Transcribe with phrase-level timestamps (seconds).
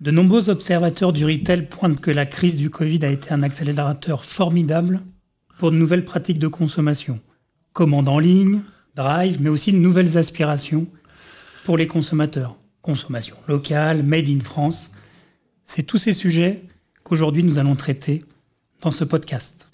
[0.00, 4.24] De nombreux observateurs du retail pointent que la crise du Covid a été un accélérateur
[4.24, 5.00] formidable
[5.58, 7.18] pour de nouvelles pratiques de consommation.
[7.72, 8.60] Commande en ligne,
[8.94, 10.86] drive, mais aussi de nouvelles aspirations
[11.64, 12.54] pour les consommateurs.
[12.80, 14.92] Consommation locale, made in France.
[15.64, 16.62] C'est tous ces sujets
[17.02, 18.22] qu'aujourd'hui nous allons traiter
[18.82, 19.68] dans ce podcast.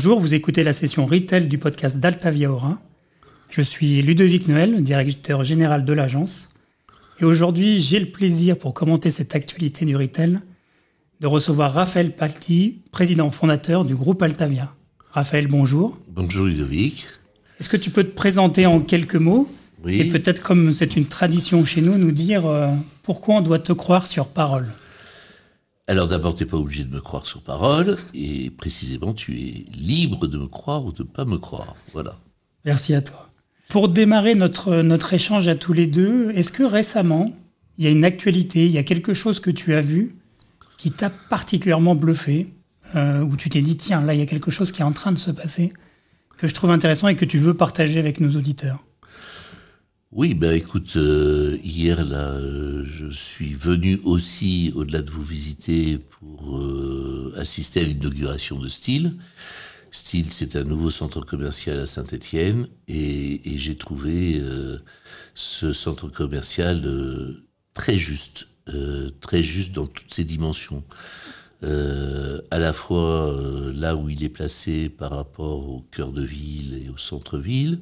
[0.00, 2.80] Bonjour, vous écoutez la session Retail du podcast d'Altavia Aura.
[3.50, 6.50] Je suis Ludovic Noël, directeur général de l'agence.
[7.18, 10.38] Et aujourd'hui, j'ai le plaisir, pour commenter cette actualité du retail,
[11.18, 14.72] de recevoir Raphaël Palti, président fondateur du groupe Altavia.
[15.10, 15.98] Raphaël, bonjour.
[16.12, 17.08] Bonjour Ludovic.
[17.58, 19.50] Est-ce que tu peux te présenter en quelques mots
[19.82, 20.00] Oui.
[20.00, 22.68] Et peut-être, comme c'est une tradition chez nous, nous dire euh,
[23.02, 24.68] pourquoi on doit te croire sur parole?
[25.88, 29.64] Alors d'abord, tu n'es pas obligé de me croire sur parole, et précisément, tu es
[29.74, 31.74] libre de me croire ou de ne pas me croire.
[31.94, 32.18] Voilà.
[32.66, 33.30] Merci à toi.
[33.70, 37.32] Pour démarrer notre, échange à tous les deux, est-ce que récemment,
[37.78, 40.14] il y a une actualité, il y a quelque chose que tu as vu
[40.76, 42.48] qui t'a particulièrement bluffé,
[42.94, 44.92] euh, où tu t'es dit, tiens, là, il y a quelque chose qui est en
[44.92, 45.72] train de se passer,
[46.36, 48.84] que je trouve intéressant et que tu veux partager avec nos auditeurs?
[50.10, 56.58] Oui, ben écoute, euh, hier, euh, je suis venu aussi, au-delà de vous visiter, pour
[56.58, 59.12] euh, assister à l'inauguration de Style.
[59.90, 64.40] Style, c'est un nouveau centre commercial à Saint-Étienne, et, j'ai trouvé
[65.34, 67.36] ce centre commercial
[67.74, 68.48] très juste,
[69.20, 70.84] très juste dans toutes ses dimensions.
[71.64, 76.22] Euh, à la fois euh, là où il est placé par rapport au cœur de
[76.22, 77.80] ville et au centre-ville,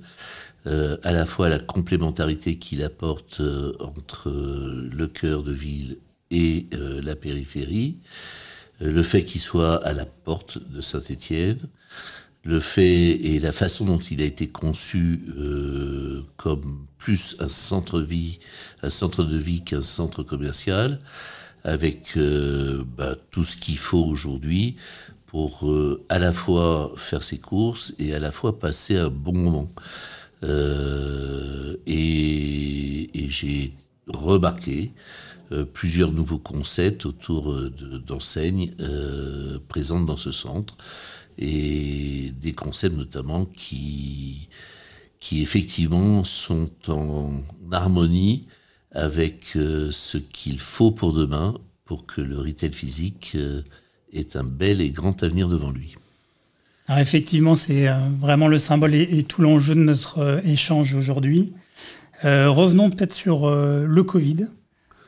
[0.67, 3.43] euh, à la fois la complémentarité qu'il apporte
[3.81, 5.99] entre le cœur de ville
[6.31, 8.01] et la périphérie,
[8.81, 11.61] le fait qu'il soit à la porte de Saint-Étienne,
[12.43, 15.21] le fait et la façon dont il a été conçu
[16.37, 18.41] comme plus un centre-vie,
[18.83, 20.99] un centre de vie qu'un centre commercial,
[21.67, 24.77] avec euh, bah, tout ce qu'il faut aujourd'hui
[25.27, 29.37] pour euh, à la fois faire ses courses et à la fois passer un bon
[29.37, 29.69] moment.
[30.45, 33.75] Euh, et, j'ai
[34.07, 34.93] remarqué
[35.75, 38.73] plusieurs nouveaux concepts autour de- d'enseignes
[39.69, 40.77] présentes dans ce centre
[41.37, 44.49] et des concepts notamment qui,
[45.19, 48.47] qui effectivement sont en harmonie
[48.97, 53.63] avec euh, ce qu'il faut pour demain pour que le retail physique euh,
[54.13, 55.95] ait un bel et grand avenir devant lui.
[56.89, 61.53] Effectivement, c'est euh, vraiment le symbole et, tout l'enjeu de notre échange aujourd'hui.
[62.23, 64.47] Revenons peut-être sur le Covid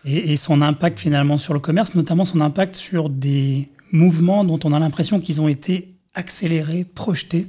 [0.04, 4.74] et, son impact finalement sur le commerce, notamment son impact sur des mouvements dont on
[4.74, 7.46] a l'impression qu'ils ont été accélérés, projetés.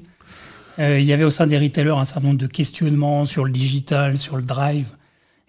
[0.78, 4.18] Il y avait au sein des retailers un certain nombre de questionnements sur le digital,
[4.18, 4.86] sur le drive.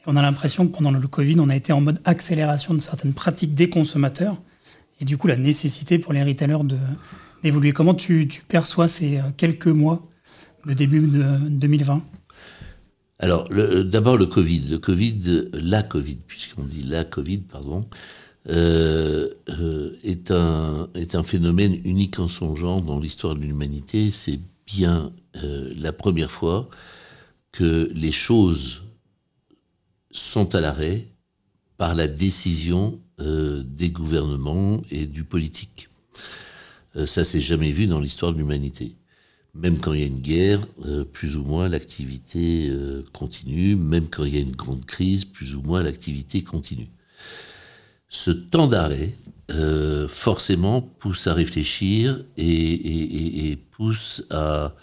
[0.07, 3.13] On a l'impression que pendant le Covid, on a été en mode accélération de certaines
[3.13, 4.41] pratiques des consommateurs
[5.01, 6.59] et du coup la nécessité pour les retailers
[7.43, 7.73] d'évoluer.
[7.73, 10.03] Comment tu, perçois ces euh, quelques mois
[10.67, 12.03] de début de 2020
[13.19, 14.69] Alors, le- d'abord le Covid.
[14.71, 17.87] Le Covid, la Covid, puisqu'on dit la Covid, pardon,
[18.49, 24.11] euh, euh, est, un, phénomène unique en son genre dans l'histoire de l'humanité.
[24.11, 25.13] C'est bien
[25.43, 26.71] euh, la première fois
[27.53, 28.83] que les choses
[30.11, 31.07] sont à l'arrêt
[31.77, 35.89] par la décision euh, des gouvernements et du politique.
[36.97, 38.97] Euh, ça s'est jamais vu dans l'histoire de l'humanité.
[39.55, 42.71] Même quand il y a une guerre, euh, plus ou moins l'activité
[43.13, 43.77] continue.
[43.77, 46.89] Même quand il y a une grande crise, plus ou moins l'activité continue.
[48.09, 49.15] Ce temps d'arrêt,
[50.09, 54.75] forcément, pousse à réfléchir et pousse à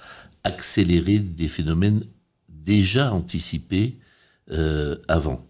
[0.44, 2.04] accélérer des phénomènes
[2.50, 3.98] déjà anticipés
[4.52, 5.46] euh, avant.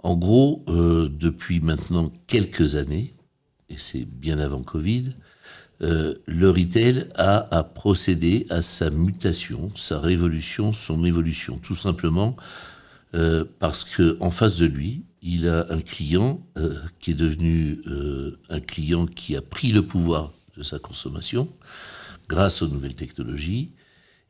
[0.00, 3.14] En gros, euh, depuis maintenant quelques années,
[3.70, 5.14] et c'est bien avant Covid,
[5.80, 12.36] euh, le retail a, a procédé à sa mutation, sa révolution, son évolution, tout simplement
[13.58, 16.42] parce que en face de lui, il a un client
[17.00, 17.80] qui est devenu
[18.50, 21.48] un client qui a pris le pouvoir de sa consommation
[22.28, 23.72] grâce aux nouvelles technologies.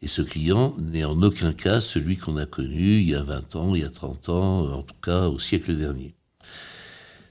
[0.00, 3.56] Et ce client n'est en aucun cas celui qu'on a connu il y a 20
[3.56, 6.14] ans, il y a 30 ans, en tout cas au siècle dernier.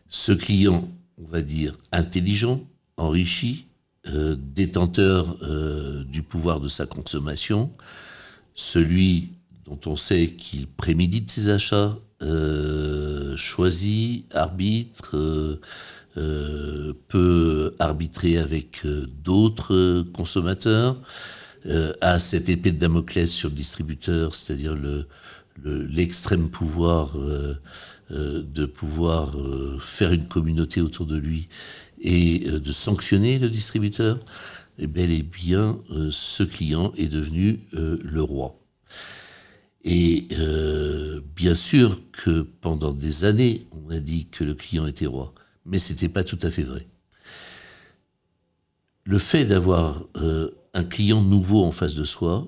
[0.09, 0.87] Ce client,
[1.17, 2.61] on va dire, intelligent,
[2.97, 3.67] enrichi,
[4.07, 7.71] euh, détenteur euh, du pouvoir de sa consommation,
[8.55, 9.29] celui
[9.65, 11.97] dont on sait qu'il prémédite ses achats,
[13.37, 15.59] choisit, arbitre,
[17.07, 18.87] peut arbitrer avec
[19.23, 20.95] d'autres consommateurs,
[22.01, 24.75] a cette épée de Damoclès sur le distributeur, c'est-à-dire
[25.63, 27.17] l'extrême pouvoir
[28.09, 29.35] de pouvoir
[29.79, 31.49] faire une communauté autour de lui
[32.01, 34.19] et de sanctionner le distributeur
[34.79, 38.59] et eh bel et bien, euh, ce client est devenu euh, le roi.
[39.83, 45.07] Et euh, bien sûr que pendant des années, on a dit que le client était
[45.07, 45.33] roi,
[45.65, 46.85] mais ce n'était pas tout à fait vrai.
[49.03, 50.05] Le fait d'avoir
[50.77, 52.47] un client nouveau en face de soi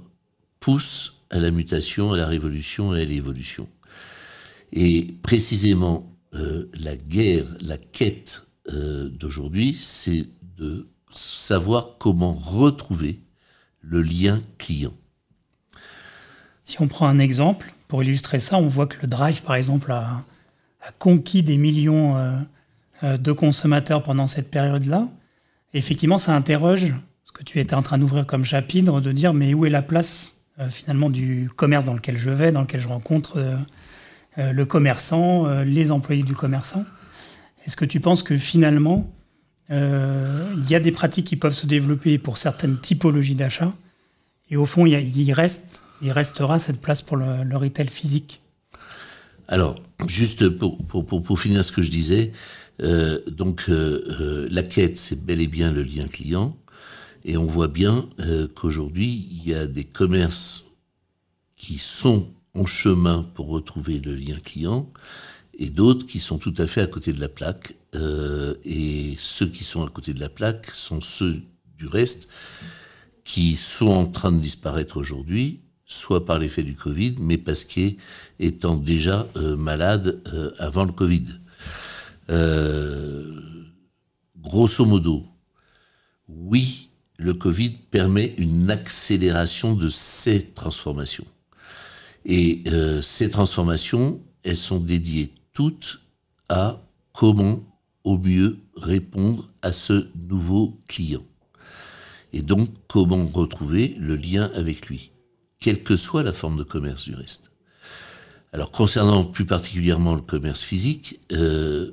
[0.60, 3.68] pousse à la mutation, à la révolution et à l'évolution.
[4.72, 10.28] Et précisément, la guerre, la quête d'aujourd'hui, c'est
[10.58, 13.20] de savoir comment retrouver
[13.82, 14.94] le lien client.
[16.64, 19.92] Si on prend un exemple, pour illustrer ça, on voit que le Drive, par exemple,
[19.92, 20.22] a,
[21.00, 22.38] conquis des millions euh,
[23.04, 25.08] euh, de consommateurs pendant cette période-là.
[25.74, 26.94] Effectivement, ça interroge
[27.46, 30.70] tu étais en train d'ouvrir comme chapitre, de dire mais où est la place euh,
[30.70, 33.40] finalement du commerce dans lequel je vais, dans lequel je rencontre
[34.38, 36.86] le commerçant, les employés du commerçant?
[37.66, 39.12] Est-ce que tu penses que finalement,
[39.72, 43.74] euh, il y a des pratiques qui peuvent se développer pour certaines typologies d'achats.
[44.50, 48.42] Et au fond, il, reste, il restera cette place pour le, retail physique?
[49.48, 52.34] Alors, juste pour, finir ce que je disais,
[52.82, 56.58] euh, donc euh, la quête, c'est bel et bien le lien client.
[57.26, 58.08] Et on voit bien
[58.56, 60.72] qu'aujourd'hui, il y a des commerces
[61.56, 64.92] qui sont en chemin pour retrouver le lien client
[65.60, 67.76] et d'autres qui sont tout à fait à côté de la plaque.
[67.96, 71.42] Euh, et ceux qui sont à côté de la plaque sont ceux
[71.78, 72.30] du reste
[73.24, 78.76] qui sont en train de disparaître aujourd'hui, soit par l'effet du Covid, mais parce qu'étant
[78.76, 81.26] déjà euh, malades euh, avant le Covid.
[84.38, 85.26] grosso modo,
[86.28, 86.89] oui,
[87.20, 91.28] le Covid permet une accélération de ces transformations.
[92.26, 92.64] Et
[93.02, 96.00] ces transformations, elles sont dédiées toutes
[96.48, 96.82] à
[97.14, 97.62] comment
[98.04, 101.24] au mieux répondre à ce nouveau client.
[102.32, 105.12] Et donc comment retrouver le lien avec lui,
[105.60, 107.52] quelle que soit la forme de commerce du reste.
[108.54, 111.92] Alors concernant plus particulièrement le commerce physique, euh,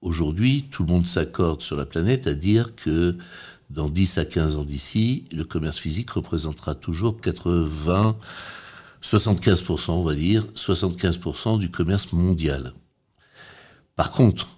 [0.00, 3.16] aujourd'hui tout le monde s'accorde sur la planète à dire que
[3.70, 8.16] dans 10 à 15 ans d'ici, le commerce physique représentera toujours 80,
[9.02, 12.72] 75%, on va dire, 75% du commerce mondial.
[13.96, 14.48] Par contre,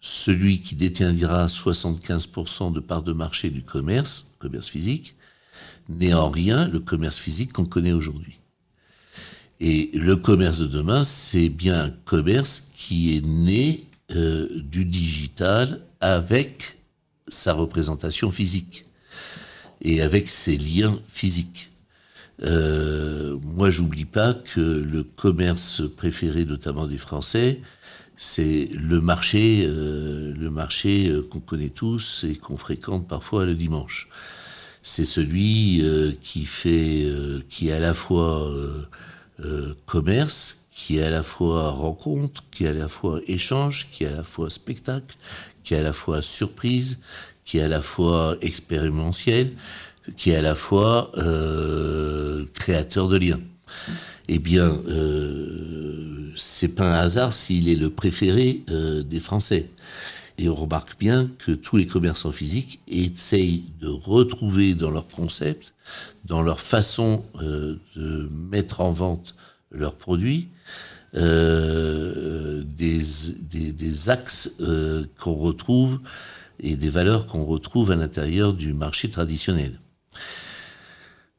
[0.00, 5.14] celui qui détiendra 75% de part de marché du commerce, commerce physique,
[5.88, 8.38] n'est en rien le commerce physique qu'on connaît aujourd'hui.
[9.60, 15.80] Et le commerce de demain, c'est bien un commerce qui est né euh, du digital
[16.00, 16.76] avec
[17.28, 18.86] sa représentation physique
[19.82, 21.70] et avec ses liens physiques.
[22.42, 27.60] Euh, moi, j'oublie pas que le commerce préféré, notamment des Français,
[28.16, 33.54] c'est le marché, euh, le marché euh, qu'on connaît tous et qu'on fréquente parfois le
[33.54, 34.08] dimanche.
[34.82, 37.06] C'est celui euh, qui fait,
[37.48, 38.50] qui est à la fois
[39.86, 44.08] commerce, qui est à la fois rencontre, qui est à la fois échange, qui est
[44.08, 45.16] à la fois spectacle,
[45.64, 46.98] qui est à la fois surprise,
[47.44, 49.50] qui est à la fois expérimentiel,
[50.16, 51.10] qui est à la fois
[52.54, 53.40] créateur de liens
[54.28, 59.68] eh bien, euh, c'est pas un hasard s'il est le préféré euh, des Français.
[60.38, 65.74] Et on remarque bien que tous les commerçants physiques essayent de retrouver dans leur concept,
[66.24, 69.34] dans leur façon euh, de mettre en vente
[69.70, 70.53] leurs produits, euh,
[71.14, 73.02] des,
[73.72, 74.50] des, axes
[75.18, 76.00] qu'on retrouve
[76.60, 79.78] et des valeurs qu'on retrouve à l'intérieur du marché traditionnel.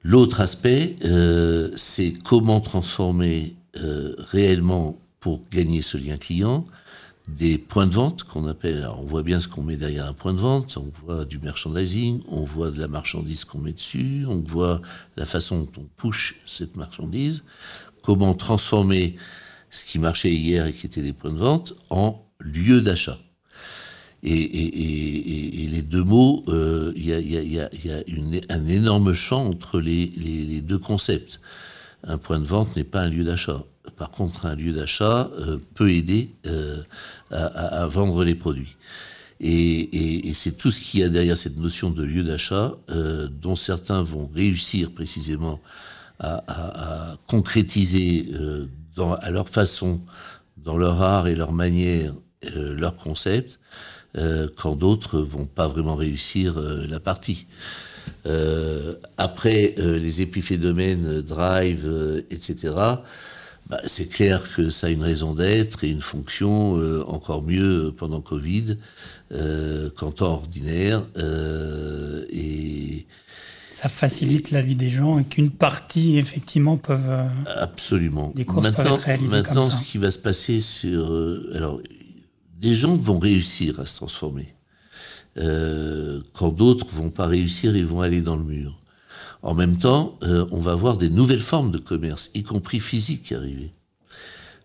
[0.03, 6.67] L'autre aspect, euh, c'est comment transformer euh, réellement, pour gagner ce lien client,
[7.27, 10.13] des points de vente qu'on appelle, alors on voit bien ce qu'on met derrière un
[10.13, 14.25] point de vente, on voit du merchandising, on voit de la marchandise qu'on met dessus,
[14.27, 14.79] on voit
[15.17, 17.43] la façon dont on push cette marchandise,
[18.03, 19.15] comment transformer
[19.75, 23.17] ce qui marchait hier et qui était des points de vente en lieu d'achat.
[24.23, 26.43] Et, les deux mots,
[26.95, 27.69] il y a,
[28.49, 31.39] un énorme champ entre les, deux concepts.
[32.07, 33.63] Un point de vente n'est pas un lieu d'achat.
[33.97, 36.81] Par contre, un lieu d'achat euh, peut aider euh,
[37.31, 38.75] à, vendre les produits.
[39.41, 43.55] Et, c'est tout ce qu'il y a derrière cette notion de lieu d'achat, euh, dont
[43.55, 45.59] certains vont réussir précisément
[46.19, 48.25] à, concrétiser
[48.95, 50.01] dans, à leur façon,
[50.57, 52.13] dans leur art et leur manière,
[52.55, 53.59] leur concept,
[54.55, 57.47] quand d'autres vont pas vraiment réussir la partie.
[59.17, 62.97] après les épiphénomènes, drive, etc.,
[63.67, 67.91] bah, c'est clair que ça a une raison d'être et une fonction euh, encore mieux
[67.97, 68.77] pendant Covid
[69.31, 71.03] euh, qu'en temps ordinaire.
[71.17, 73.07] Euh, et
[73.75, 77.27] ça facilite la vie des gens et qu'une partie effectivement peuvent
[77.57, 78.31] absolument.
[78.35, 79.77] Des courses maintenant, peuvent être réalisées maintenant, comme ça.
[79.77, 81.05] ce qui va se passer sur
[81.53, 81.81] alors
[82.59, 84.53] des gens vont réussir à se transformer
[85.35, 88.79] quand d'autres vont pas réussir et vont aller dans le mur.
[89.45, 93.31] En même temps, euh, on va voir des nouvelles formes de commerce, y compris physiques,
[93.31, 93.71] arriver.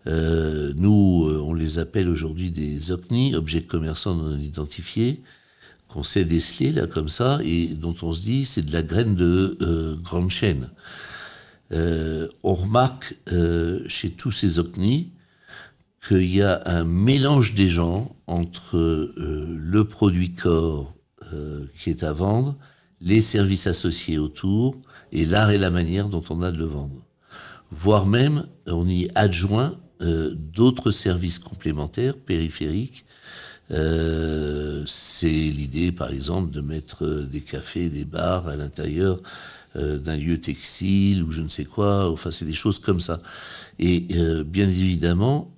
[0.07, 5.21] Euh, nous, euh, on les appelle aujourd'hui des OCNI, objets commerçants non identifiés,
[5.91, 9.15] qu'on sait déceler là comme ça, et dont on se dit c'est de la graine
[9.15, 9.57] de
[10.03, 10.69] grande chaîne.
[11.71, 13.15] on remarque
[13.87, 15.09] chez tous ces OCNI
[16.07, 20.95] qu'il y a un mélange des gens entre le produit corps
[21.77, 22.57] qui est à vendre
[23.01, 24.79] les services associés autour
[25.11, 27.03] et l'art et la manière dont on a de le vendre.
[27.71, 33.05] Voire même, on y adjoint euh, d'autres services complémentaires, périphériques.
[33.71, 39.19] Euh, c'est l'idée, par exemple, de mettre euh, des cafés, des bars à l'intérieur
[39.73, 42.11] d'un lieu textile ou je ne sais quoi.
[42.11, 43.21] Enfin, c'est des choses comme ça.
[43.79, 44.05] Et
[44.45, 45.49] bien évidemment,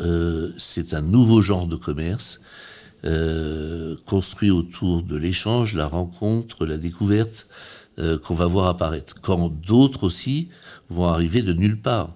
[0.56, 2.40] c'est un nouveau genre de commerce
[3.06, 7.48] euh, construit autour de l'échange, la rencontre, la découverte
[8.00, 9.16] euh, qu'on va voir apparaître.
[9.22, 10.48] Quand d'autres aussi
[10.90, 12.16] vont arriver de nulle part.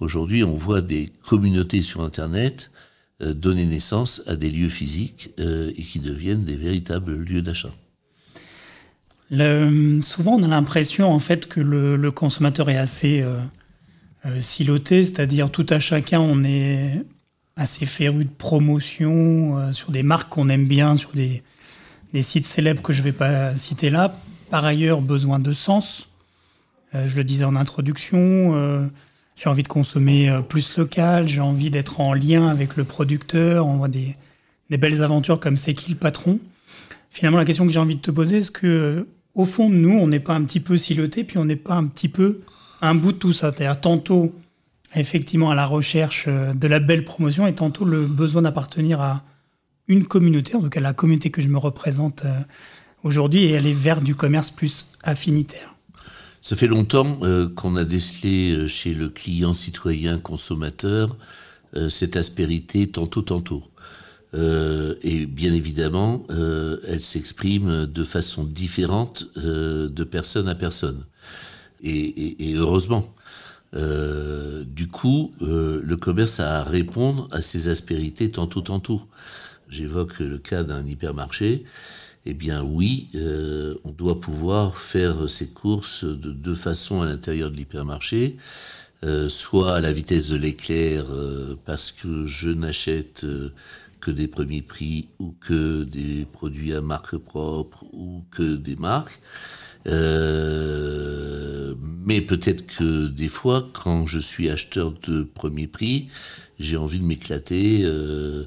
[0.00, 2.77] Aujourd'hui, on voit des communautés sur Internet euh,
[3.20, 7.72] donner naissance à des lieux physiques et qui deviennent des véritables lieux d'achat.
[10.02, 13.24] souvent, on a l'impression en fait que le, consommateur est assez
[14.40, 17.02] siloté, c'est-à-dire tout à chacun, on est
[17.58, 21.42] assez féru de promotion euh, sur des marques qu'on aime bien, sur des,
[22.22, 24.14] sites célèbres que je ne vais pas citer là.
[24.50, 26.08] Par ailleurs, besoin de sens.
[26.94, 28.86] Euh, je le disais en introduction, euh,
[29.38, 33.76] j'ai envie de consommer plus local, j'ai envie d'être en lien avec le producteur, on
[33.76, 34.16] voit des,
[34.68, 36.40] belles aventures comme c'est qui le patron.
[37.10, 39.96] Finalement, la question que j'ai envie de te poser, est-ce que au fond de nous,
[39.96, 42.40] on n'est pas un petit peu siloté, puis on n'est pas un petit peu
[42.82, 43.52] un bout de tout ça?
[43.52, 44.34] C'est-à-dire tantôt
[44.94, 49.22] effectivement à la recherche euh, de la belle promotion et tantôt le besoin d'appartenir à
[49.86, 52.38] une communauté, en tout cas la communauté que je me représente euh,
[53.04, 55.74] aujourd'hui, et aller vers du commerce plus affinitaire.
[56.48, 61.14] Ça fait longtemps euh, qu'on a décelé chez le client citoyen consommateur
[61.90, 63.62] cette aspérité tantôt tantôt.
[64.32, 71.04] et bien évidemment, elle s'exprime de façon différente de personne à personne.
[71.82, 73.04] et heureusement,
[73.74, 79.02] euh, du coup, euh, le commerce a à répondre à ces aspérités tantôt tantôt.
[79.68, 81.64] J'évoque le cas d'un hypermarché.
[82.26, 87.50] Eh bien oui, euh, on doit pouvoir faire ses courses de deux façons à l'intérieur
[87.50, 88.36] de l'hypermarché.
[89.28, 91.04] soit à la vitesse de l'éclair
[91.64, 93.24] parce que je n'achète
[94.00, 99.20] que des premiers prix ou que des produits à marque propre ou que des marques.
[99.86, 106.08] Euh, mais peut-être que des fois, quand je suis acheteur de premier prix,
[106.58, 108.44] j'ai envie de m'éclater euh,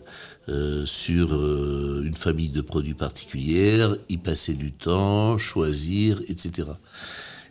[0.49, 6.67] euh, sur une famille de produits particulières, y passer du temps, choisir, etc.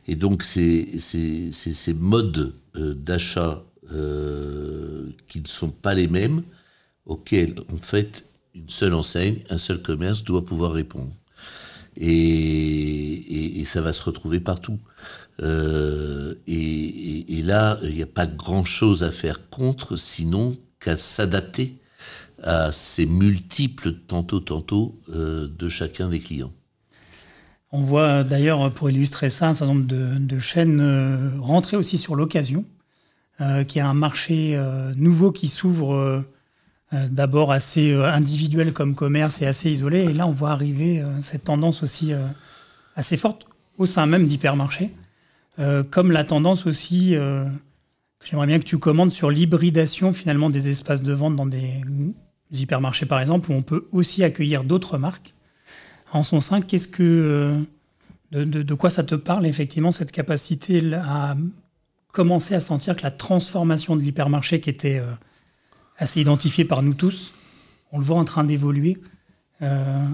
[0.07, 3.63] Et donc, c'est ces modes d'achat
[5.29, 6.43] qui ne sont pas les mêmes
[7.07, 11.13] auxquels, en fait, une seule enseigne, un seul commerce doit pouvoir répondre
[11.97, 14.79] et, ça va se retrouver partout.
[15.41, 21.77] Euh, et, là, il n'y a pas grand-chose à faire contre, sinon qu'à s'adapter
[22.43, 26.53] à ces multiples tantôt tantôt euh, de chacun des clients.
[27.73, 32.17] On voit d'ailleurs, pour illustrer ça, un certain nombre de, chaînes euh, rentrer aussi sur
[32.17, 32.65] l'occasion,
[33.69, 34.63] qui est un marché
[34.97, 36.27] nouveau qui s'ouvre
[36.93, 40.01] euh, d'abord assez euh, individuel comme commerce et assez isolé.
[40.01, 42.13] Et là, on voit arriver euh, cette tendance aussi
[42.97, 43.47] assez forte
[43.79, 44.91] au sein même d'hypermarchés,
[45.91, 47.15] comme la tendance aussi
[48.23, 51.81] j'aimerais bien que tu commandes sur l'hybridation finalement des espaces de vente dans des
[52.53, 55.35] hypermarchés par exemple, où on peut aussi accueillir d'autres marques.
[56.13, 57.65] En son sein, qu'est-ce que
[58.33, 61.37] de, de, quoi ça te parle effectivement cette capacité à
[62.13, 65.01] commencer à sentir que la transformation de l'hypermarché qui était
[66.01, 67.33] assez identifié par nous tous.
[67.93, 68.97] On le voit en train d'évoluer.
[69.63, 70.05] Euh,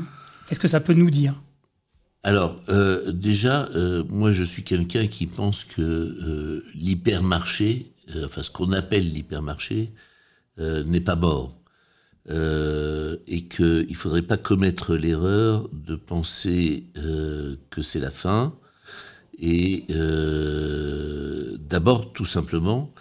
[0.48, 1.34] qu'est-ce que ça peut nous dire?
[2.22, 7.92] Alors, euh, déjà, euh, moi, je suis quelqu'un qui pense que euh, l'hypermarché,
[8.24, 9.92] enfin, ce qu'on appelle l'hypermarché,
[10.58, 11.52] n'est pas mort.
[12.28, 18.56] Et qu'il ne faudrait pas commettre l'erreur de penser que c'est la fin.
[19.38, 19.85] Et
[21.61, 22.92] d'abord, tout simplement,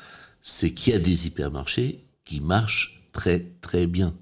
[0.41, 4.13] c'est qu'il y a des hypermarchés qui marchent très, très bien.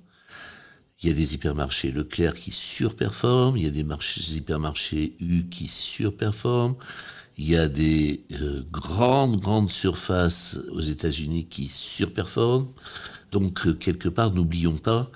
[1.01, 3.85] Il y a des hypermarchés Leclerc qui surperforment, il y a des
[4.37, 6.75] hypermarchés U qui surperforment,
[7.37, 12.69] il y a des euh, grandes, grandes surfaces aux États-Unis qui surperforment.
[13.33, 15.11] Donc, euh, quelque part, n'oublions pas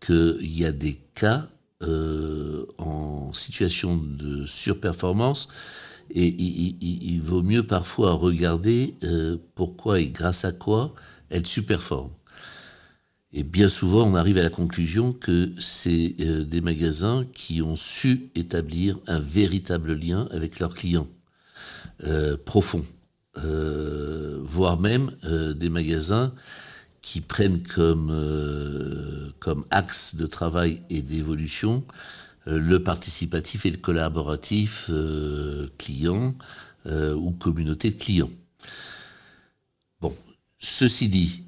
[0.00, 1.48] qu'il y a des cas
[1.82, 5.48] euh, en situation de surperformance
[6.12, 8.96] et il, vaut mieux parfois regarder
[9.54, 10.92] pourquoi et grâce à quoi
[11.28, 12.10] elles surperforment.
[13.32, 17.76] Et bien souvent, on arrive à la conclusion que c'est euh, des magasins qui ont
[17.76, 21.06] su établir un véritable lien avec leurs clients,
[22.04, 22.84] euh, profond,
[23.44, 25.12] euh, voire même
[25.54, 26.32] des magasins
[27.02, 31.84] qui prennent comme, comme axe de travail et d'évolution
[32.46, 34.90] le participatif et le collaboratif
[35.78, 36.34] client
[36.86, 38.30] ou communauté de clients.
[40.00, 40.14] Bon,
[40.58, 41.42] ceci dit,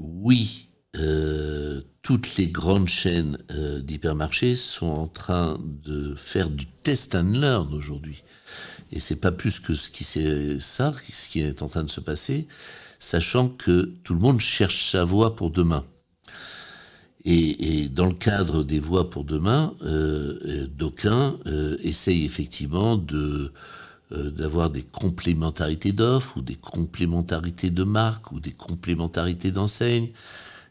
[0.00, 7.14] oui, euh, toutes les grandes chaînes euh, d'hypermarchés sont en train de faire du test
[7.14, 8.22] and learn aujourd'hui.
[8.92, 12.00] Et c'est pas plus que ce qui ça, ce qui est en train de se
[12.00, 12.46] passer,
[13.04, 15.84] sachant que tout le monde cherche sa voie pour demain.
[17.26, 21.38] Et, dans le cadre des voies pour demain, euh, d'aucuns
[21.82, 23.52] essayent effectivement de
[24.10, 30.10] d'avoir des complémentarités d'offres ou des complémentarités de marques ou des complémentarités d'enseignes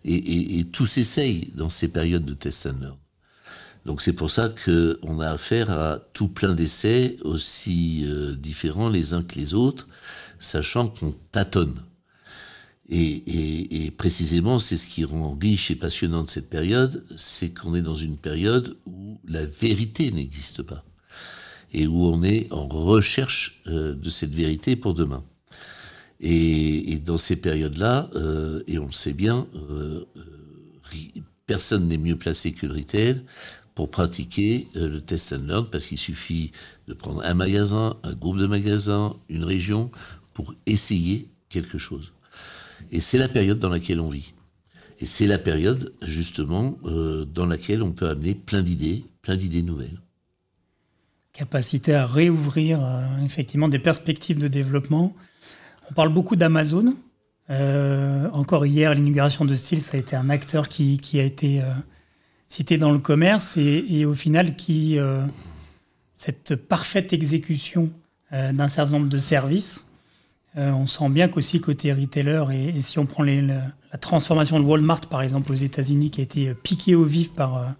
[0.05, 2.95] et, tout s'essaye dans ces périodes de test and learn.
[3.85, 9.13] Donc c'est pour ça qu'on a affaire à tout plein d'essais aussi euh, différents les
[9.13, 9.87] uns que les autres,
[10.39, 11.75] sachant qu'on tâtonne.
[12.89, 17.81] Et, précisément, c'est ce qui rend riche et passionnant de cette période, c'est qu'on est
[17.81, 20.83] dans une période où la vérité n'existe pas
[21.73, 25.23] et où on est en recherche euh, de cette vérité pour demain.
[26.19, 30.05] Et, dans ces périodes-là, euh, et on le sait bien, euh,
[31.45, 33.21] personne n'est mieux placé que le retail
[33.75, 36.51] pour pratiquer le test and learn parce qu'il suffit
[36.87, 39.89] de prendre un magasin, un groupe de magasins, une région
[40.33, 42.13] pour essayer quelque chose.
[42.91, 44.33] Et c'est la période dans laquelle on vit.
[44.99, 49.99] Et c'est la période, justement, dans laquelle on peut amener plein d'idées, plein d'idées nouvelles.
[51.33, 52.79] Capacité à réouvrir,
[53.25, 55.15] effectivement, des perspectives de développement
[55.89, 56.95] on parle beaucoup d'Amazon.
[57.49, 61.65] Euh, encore hier, l'inauguration de Style, ça a été un acteur qui, a été euh,
[62.47, 65.25] cité dans le commerce et, au final, qui, euh,
[66.15, 67.89] cette parfaite exécution
[68.31, 69.91] d'un certain nombre de services,
[70.55, 75.21] on sent bien qu'aussi côté retailer, et, si on prend la transformation de Walmart, par
[75.21, 77.73] exemple, aux États-Unis, qui a été piquée au vif par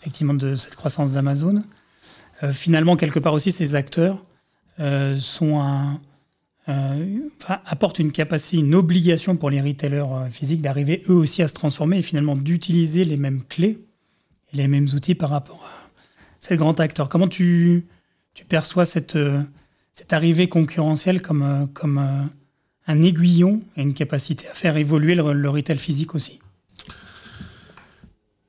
[0.00, 1.64] effectivement de cette croissance d'Amazon,
[2.52, 4.24] finalement, quelque part aussi, ces acteurs
[5.18, 6.00] sont un
[6.68, 11.48] euh, apporte une capacité, une obligation pour les retailers euh, physiques d'arriver eux aussi à
[11.48, 13.84] se transformer et finalement d'utiliser les mêmes clés
[14.52, 15.90] et les mêmes outils par rapport à
[16.38, 17.08] ces grands acteurs.
[17.08, 17.84] Comment tu,
[18.34, 19.42] tu perçois cette, euh,
[19.92, 22.30] cette arrivée concurrentielle comme, comme
[22.86, 26.40] un aiguillon et une capacité à faire évoluer le, retail physique aussi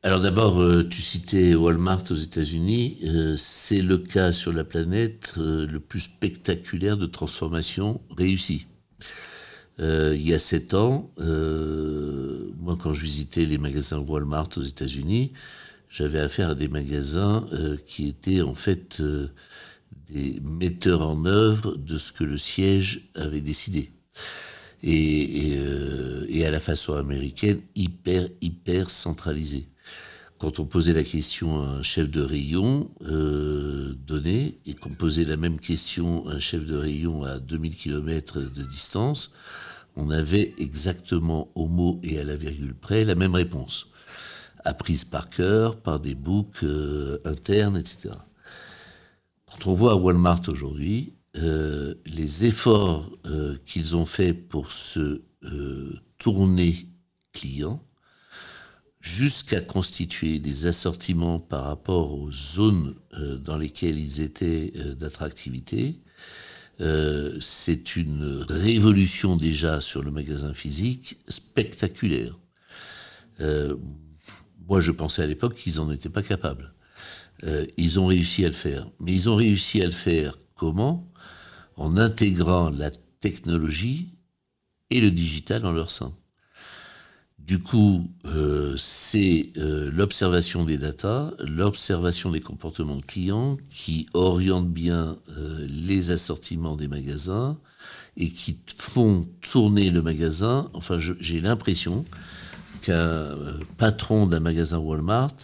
[0.05, 2.97] alors d'abord, euh, tu citais Walmart aux États-Unis.
[3.05, 8.67] Euh, c'est le cas sur la planète euh, le plus spectaculaire de transformation réussie.
[9.79, 11.09] il y a sept ans,
[12.59, 15.31] moi quand je visitais les magasins Walmart aux États-Unis,
[15.89, 17.47] j'avais affaire à des magasins
[17.87, 19.01] qui étaient en fait
[20.07, 23.91] des metteurs en œuvre de ce que le siège avait décidé.
[24.85, 25.57] Et,
[26.27, 29.65] et à la façon américaine, hyper, hyper centralisé
[30.43, 35.23] quand on posait la question à un chef de rayon euh, donné et qu'on posait
[35.23, 39.33] la même question à un chef de rayon à 2000 km de distance,
[39.95, 43.87] on avait exactement au mot et à la virgule près la même réponse,
[44.65, 48.09] apprise par cœur, par des boucs euh, internes, etc.
[49.53, 53.09] Quand on voit Walmart aujourd'hui, euh, les efforts
[53.65, 55.21] qu'ils ont faits pour se
[56.17, 56.87] tourner
[57.33, 57.83] client,
[59.03, 65.99] jusqu'à constituer des assortiments par rapport aux zones euh, dans lesquelles ils étaient euh, d'attractivité.
[66.79, 72.39] Euh, c'est une révolution déjà sur le magasin physique spectaculaire.
[74.69, 76.73] moi, je pensais à l'époque qu'ils n'en étaient pas capables.
[77.77, 78.87] Ils ont réussi à le faire.
[78.99, 81.11] Mais ils ont réussi à le faire comment?
[81.75, 84.09] En intégrant la technologie
[84.89, 86.13] et le digital en leur sein.
[87.45, 94.71] Du coup, euh, c'est euh, l'observation des datas, l'observation des comportements de clients qui orientent
[94.71, 97.57] bien euh, les assortiments des magasins
[98.15, 100.69] et qui font tourner le magasin.
[100.73, 102.05] Enfin, j'ai l'impression
[102.81, 103.35] qu'un
[103.77, 105.35] patron d'un magasin Walmart,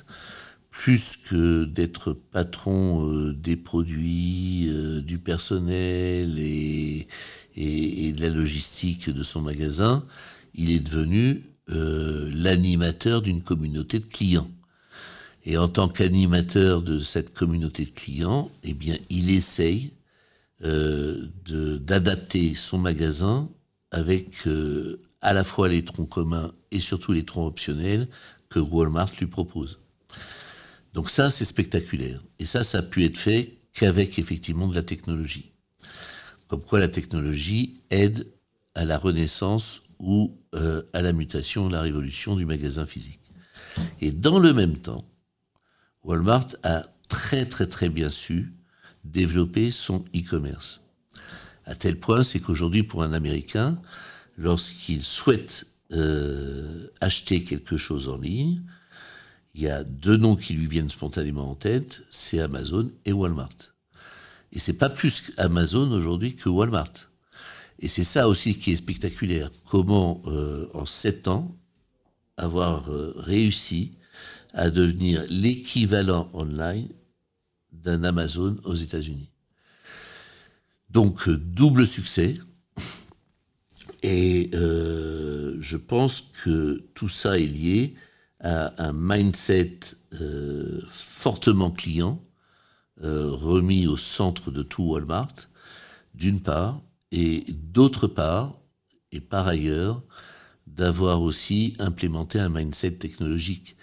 [0.70, 4.72] plus que d'être patron des produits,
[5.04, 7.08] du personnel et,
[7.56, 10.06] de la logistique de son magasin,
[10.54, 14.50] il est devenu euh, l'animateur d'une communauté de clients.
[15.46, 19.92] Et en tant qu'animateur de cette communauté de clients, eh bien, il essaye
[20.64, 21.28] euh,
[21.80, 23.48] d'adapter son magasin
[23.92, 28.08] avec euh, à la fois les troncs communs et surtout les troncs optionnels
[28.50, 29.80] que Walmart lui propose.
[31.00, 32.22] Donc ça, c'est spectaculaire.
[32.40, 35.54] Et ça, ça a pu être fait qu'avec effectivement de la technologie.
[36.50, 38.28] Comme quoi la technologie aide
[38.76, 43.22] à la renaissance ou euh, à la mutation, la révolution du magasin physique.
[44.02, 45.02] Et dans le même temps,
[46.04, 48.52] Walmart a très très très bien su
[49.06, 50.82] développer son e-commerce.
[51.64, 53.82] À tel point, c'est qu'aujourd'hui, pour un Américain,
[54.36, 58.62] lorsqu'il souhaite euh, acheter quelque chose en ligne,
[59.60, 63.76] il y a deux noms qui lui viennent spontanément en tête, c'est Amazon et Walmart.
[64.54, 66.94] Et c'est pas plus Amazon aujourd'hui que Walmart.
[67.80, 69.52] Et c'est ça aussi qui est spectaculaire.
[69.66, 71.54] Comment, euh, en sept ans,
[72.38, 73.92] avoir euh, réussi
[74.54, 76.88] à devenir l'équivalent online
[77.74, 79.30] d'un Amazon aux États-Unis.
[80.90, 82.38] Donc, euh, double succès.
[84.04, 87.98] Et je pense que tout ça est lié
[88.42, 89.80] à un mindset
[90.88, 92.22] fortement client,
[93.02, 95.34] remis au centre de tout Walmart,
[96.14, 98.60] d'une part, et d'autre part,
[99.12, 100.02] et par ailleurs,
[100.68, 103.76] d'avoir aussi implémenté un mindset technologique.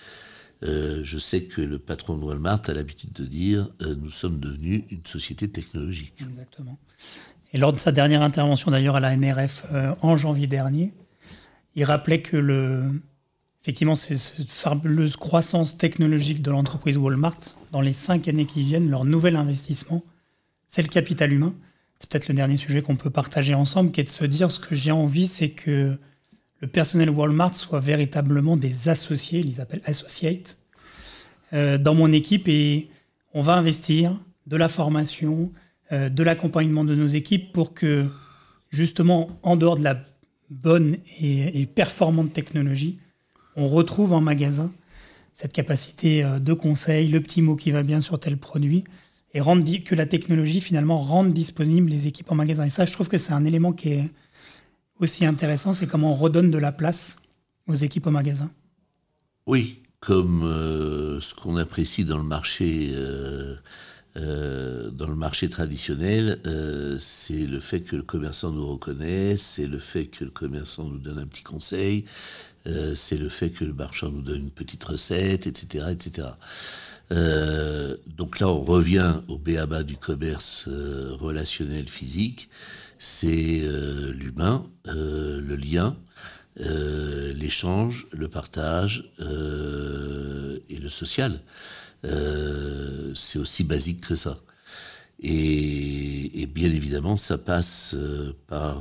[0.62, 4.40] Euh, je sais que le patron de Walmart a l'habitude de dire euh, nous sommes
[4.40, 6.22] devenus une société technologique.
[6.22, 6.78] Exactement.
[7.52, 10.94] Et lors de sa dernière intervention d'ailleurs à la NRF euh, en janvier dernier,
[11.74, 13.02] il rappelait que le,
[13.66, 17.40] effectivement, c'est cette fabuleuse croissance technologique de l'entreprise Walmart,
[17.72, 20.04] dans les cinq années qui viennent, leur nouvel investissement,
[20.68, 21.52] c'est le capital humain.
[21.96, 24.60] C'est peut-être le dernier sujet qu'on peut partager ensemble, qui est de se dire ce
[24.60, 25.98] que j'ai envie, c'est que
[26.60, 30.58] le personnel Walmart soit véritablement des associés, ils appellent associates,
[31.52, 32.46] euh, dans mon équipe.
[32.46, 32.88] Et
[33.34, 35.50] on va investir de la formation,
[35.90, 38.06] euh, de l'accompagnement de nos équipes pour que
[38.70, 40.00] justement, en dehors de la
[40.50, 43.00] bonne et, et performante technologie,
[43.56, 44.70] on retrouve en magasin
[45.36, 48.84] cette capacité euh, de conseil, le petit mot qui va bien sur tel produit,
[49.34, 52.64] et rendre, que la technologie finalement rende disponibles les équipes en magasin.
[52.64, 54.10] Et ça, je trouve que c'est un élément qui est
[54.98, 57.18] aussi intéressant, c'est comment on redonne de la place
[57.66, 58.50] aux équipes au magasin.
[59.46, 62.92] Oui, comme euh, ce qu'on apprécie dans le marché.
[62.94, 63.56] Euh,
[64.92, 66.40] dans le marché traditionnel,
[66.98, 70.96] c'est le fait que le commerçant nous reconnaisse, c'est le fait que le commerçant nous
[70.96, 72.06] donne un petit conseil,
[72.94, 76.28] c'est le fait que le marchand nous donne une petite recette, etc., etc.
[77.12, 82.48] Euh, donc là, on revient au béaba du commerce euh, relationnel physique.
[82.98, 85.96] C'est euh, l'humain, le lien,
[86.56, 91.40] l'échange, le partage et le social.
[93.14, 94.38] c'est aussi basique que ça.
[95.20, 97.94] Et, bien évidemment, ça passe
[98.46, 98.80] par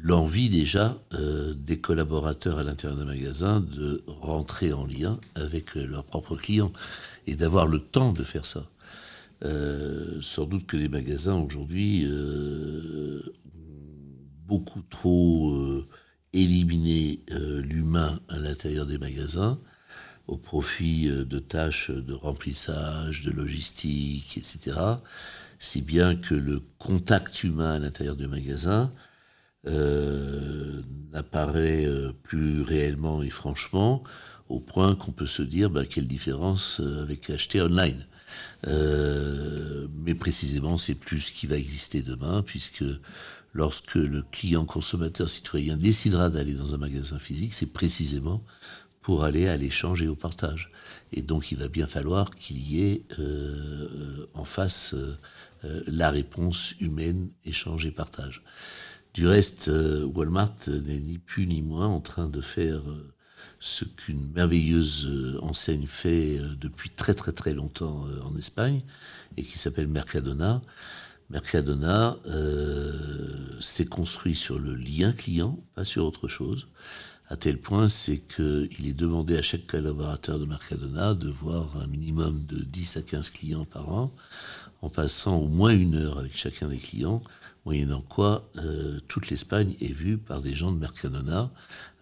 [0.00, 5.86] l'envie déjà euh, des collaborateurs à l'intérieur d'un magasin de rentrer en lien avec euh,
[5.86, 6.72] leurs propres clients
[7.26, 8.64] et d'avoir le temps de faire ça.
[9.44, 13.30] Euh, sans doute que les magasins aujourd'hui ont
[14.46, 15.84] beaucoup trop
[16.32, 19.58] éliminé l'humain à l'intérieur des magasins
[20.26, 24.76] au profit de tâches de remplissage, de logistique, etc.
[25.58, 28.90] Si bien que le contact humain à l'intérieur du magasin
[29.66, 34.04] euh, n'apparaît euh, plus réellement et franchement,
[34.48, 38.06] au point qu'on peut se dire bah, quelle différence euh, avec acheter online.
[38.64, 42.84] mais précisément, c'est plus ce qui va exister demain, puisque
[43.52, 48.44] lorsque le client consommateur citoyen décidera d'aller dans un magasin physique, c'est précisément
[49.02, 50.70] pour aller à l'échange et au partage.
[51.12, 53.04] Et donc, il va bien falloir qu'il y ait
[54.34, 54.94] en face
[55.62, 58.42] la réponse humaine, échange et partage.
[59.18, 63.12] Du reste, euh, Walmart n'est ni plus ni moins en train de faire euh,
[63.58, 65.10] ce qu'une merveilleuse
[65.42, 68.80] enseigne fait depuis très très très longtemps en Espagne
[69.36, 70.62] et qui s'appelle Mercadona.
[71.30, 72.16] Mercadona
[73.58, 76.68] s'est construit sur le lien client, pas sur autre chose
[77.30, 81.86] à tel point c'est qu'il est demandé à chaque collaborateur de Mercadona de voir un
[81.86, 84.10] minimum de 10 à 15 clients par an,
[84.80, 87.22] en passant au moins une heure avec chacun des clients,
[87.68, 91.50] moyennant quoi euh, toute l'Espagne est vue par des gens de Mercadona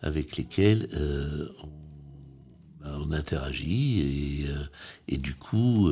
[0.00, 1.48] avec lesquels euh,
[2.80, 4.44] ben, on, interagit
[5.08, 5.90] et, euh, du coup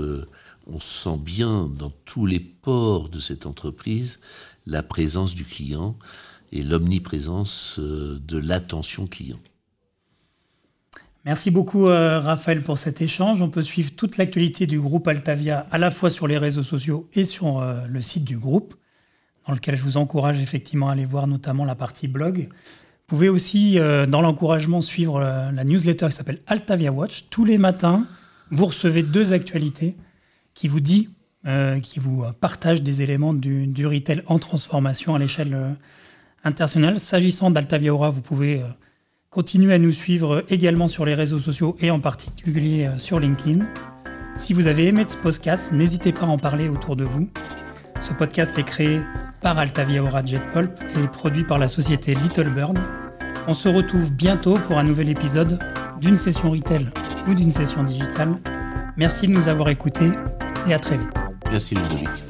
[0.68, 4.20] on sent bien dans tous les ports de cette entreprise
[4.64, 5.98] la présence du client
[6.52, 9.40] et l'omniprésence de l'attention client.
[11.24, 13.42] Merci beaucoup Raphaël pour cet échange.
[13.42, 17.08] On peut suivre toute l'actualité du groupe Altavia à la fois sur les réseaux sociaux
[17.14, 18.74] et sur le site du groupe,
[19.46, 22.48] dans lequel je vous encourage effectivement à aller voir notamment la partie blog.
[22.48, 23.78] Vous pouvez aussi,
[24.09, 27.26] dans l'encouragement, suivre la newsletter qui s'appelle Altavia Watch.
[27.28, 28.07] Tous les matins,
[28.50, 29.94] vous recevez deux actualités
[30.54, 31.11] qui vous dit,
[31.83, 35.76] qui vous partagent des éléments du, retail en transformation à l'échelle
[36.44, 37.00] international.
[37.00, 38.66] S'agissant d'Altavia Aura, vous pouvez euh,
[39.30, 43.66] continuer à nous suivre également sur les réseaux sociaux et en particulier euh, sur LinkedIn.
[44.37, 47.28] Si vous avez aimé ce podcast, n'hésitez pas à en parler autour de vous.
[48.00, 49.00] Ce podcast est créé
[49.44, 52.78] par Altavia Aura Jetpulp et produit par la société Little Bird.
[53.46, 55.59] On se retrouve bientôt pour un nouvel épisode
[56.00, 56.88] d'une session retail
[57.28, 58.37] ou d'une session digitale.
[58.96, 60.11] Merci de nous avoir écoutés
[60.66, 61.22] et à très vite.
[61.50, 62.24] Merci Ludovic.